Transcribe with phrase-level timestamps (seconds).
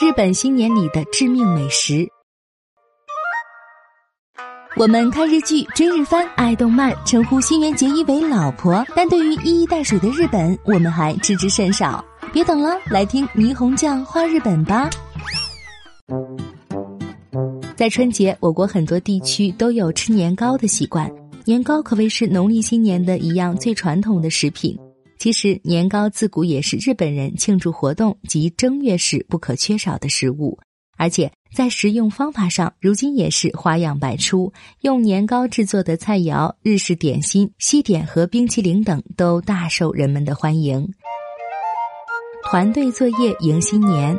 [0.00, 2.08] 日本新年里的致命美食。
[4.76, 12.04] 我们看日剧、追日番、爱动漫，称呼新垣结衣为“老婆”，但对于一衣带水的日本，我们还知之甚少。
[12.32, 14.88] 别等了，来听霓虹酱画日本吧。
[17.74, 21.10] 在春节，我国很多地区都有吃年糕的习惯，
[21.44, 24.78] 年糕可谓是农历新年的一样最传统的食品。
[25.18, 30.58] 其实，年糕自古也是日本人庆祝活动及正月时不可缺少的食物，
[30.96, 34.52] 而且在食用方法上，如今也是花样百出。
[34.82, 40.88] 用年糕制作的菜肴、日式点心、西点和冰淇淋等都大受人们的欢迎。
[42.44, 44.16] 团队作业迎新年，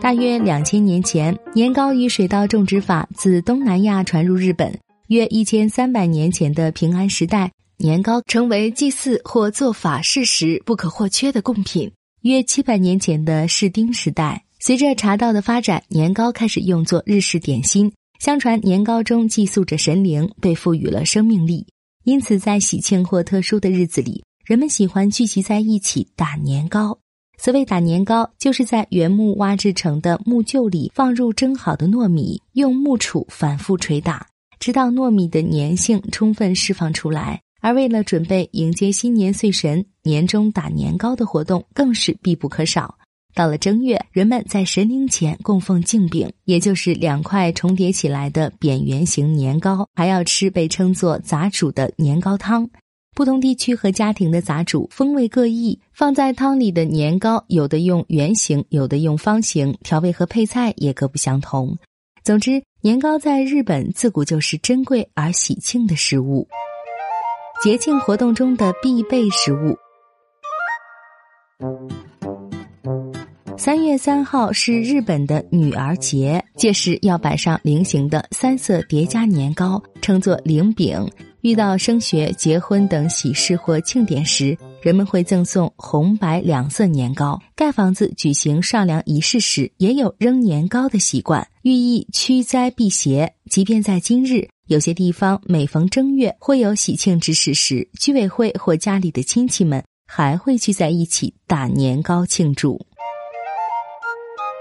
[0.00, 4.76] 大约两千年前，年糕与水稻种植法自东南亚传入日本。
[5.12, 11.92] 约一千三百年前的平安时代，年糕成为祭祀或做法事时不可或缺的贡品。
[12.22, 17.92] 约七百年前的士丁时代，随着茶道的发展，年糕开始用作日式点心。
[18.20, 21.66] 相传年糕中寄宿着神灵，被赋予了生命力，
[22.04, 26.98] 因此在喜庆或特殊的日子里，人们喜欢聚集在一起打年糕。
[27.36, 34.26] 所谓打年糕，就是在原木挖制成的木臼里放入蒸好的糯米，用木杵反复捶打。
[34.62, 42.96] 直到糯米的粘性充分释放出来，而为了准备迎接新年岁神，年终打年糕的活动更是必不可少。
[43.34, 52.70] 到了正月，人们在神灵前供奉镜饼，也就是两块重叠起来的扁圆形年糕，还要吃被称作杂煮的年糕汤。
[53.16, 61.76] 不同地区和家庭的杂煮风味各异，放在汤里的年糕有的用圆形，有的用方形，调味和配菜也各不相同。
[62.22, 66.48] 总之，年糕在日本自古就是珍贵而喜庆的食物，
[67.62, 69.78] 节庆活动中的必备食物。
[73.56, 81.08] 三月三号是日本的女儿节，届时要摆上菱形的三色叠加年糕，称作菱饼。
[81.42, 87.40] 遇到升学、结婚等喜事或庆典时，人们会赠送红白两色年糕。
[87.54, 93.32] 盖房子、举行上梁仪式时，也有扔年糕的习惯，寓意驱灾避邪。
[93.48, 102.84] 即便在今日，有些地方每逢正月会有喜庆之事时，居委会或家里的亲戚们还会聚在一起打年糕庆祝。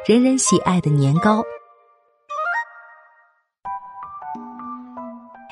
[0.07, 1.43] 人人喜爱的年糕。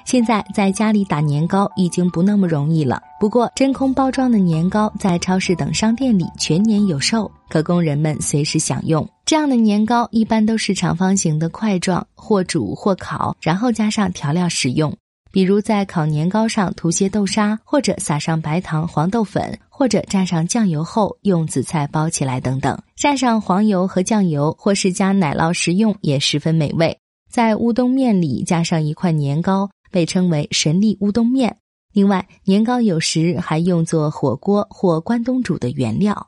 [0.09, 2.99] 现在在家里打年糕已经不那么容易了。
[3.19, 9.07] 不过，真空包装的年糕在超市等商店里全年有售，可供人们随时享用。
[9.23, 14.91] 这样的年糕一般都是长方形的块状，或煮或烤，然后加上调料食用。
[15.31, 22.75] 比如在烤年糕上涂些豆沙，或者撒上白糖、黄豆粉，或者蘸上酱油后用紫菜包起来等等。
[22.97, 26.97] 蘸上黄油和酱油，或是加奶酪食用也十分美味。
[27.29, 29.69] 在乌冬面里加上一块年糕。
[29.91, 31.57] 被称为神力乌冬面。
[31.91, 36.27] 另外，年糕有时还用作火锅或关东煮的原料。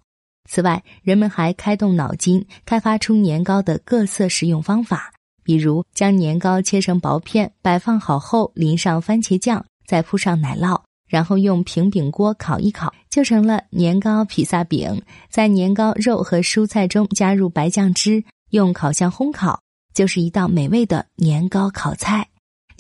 [0.49, 5.13] 此外，人们还开动脑筋，开发出年糕的各色食用方法，
[5.43, 15.01] 比如将年糕切成薄片，摆放好后淋上番茄酱，再铺上奶酪，然后用平饼锅烤一烤，就成了年糕披萨饼。
[15.29, 19.61] 在年糕肉和蔬菜中加入白酱汁，用烤箱烘烤，
[19.93, 22.27] 就是一道美味的年糕烤菜。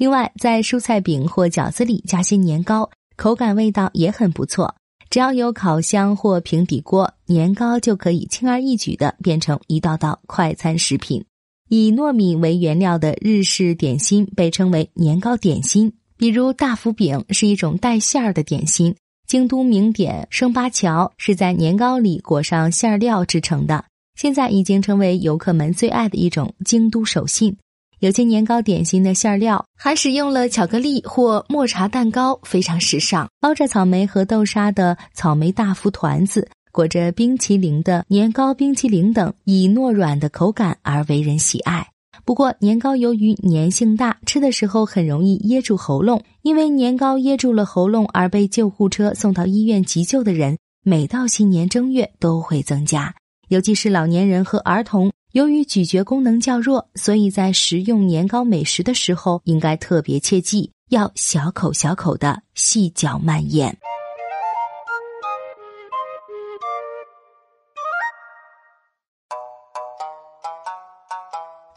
[0.01, 4.73] 另外，在蔬菜饼或饺子里加些年糕，口感味道也很不错。
[5.11, 11.23] 只要有烤箱或平底锅，年糕就可以轻而易举的变成一道道快餐食品。
[11.69, 18.95] 以糯米为原料的日式点心被称为年糕点心，比如大福饼是一种带馅儿的点心。
[19.27, 23.85] 京都名点生八桥是在年糕里裹上馅料制成的，
[24.15, 27.55] 现在已经成为游客们最爱的一种京都手信。
[28.01, 33.29] 有些年糕点心的馅料还使用了巧克力或抹茶蛋糕，非常时尚。
[33.39, 41.89] 包着草莓和豆沙的草莓大福团子，裹着冰淇淋的年糕冰淇淋等，以糯软的口感而为人喜爱。
[42.25, 46.23] 不过，年糕由于粘性大，吃的时候很容易噎住喉咙。
[46.41, 53.13] 因为年糕噎住了喉咙而被救护车送到医院急救的人，每到新年正月都会增加，
[53.49, 55.11] 尤其是老年人和儿童。
[55.31, 63.77] 由于咀嚼功能较弱，所以在食用年糕美食的时候，应该特别切记，要小口小口的细嚼慢咽。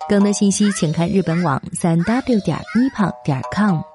[0.09, 3.94] 更多信息，请看日本网三 w 点 nippon 点 com。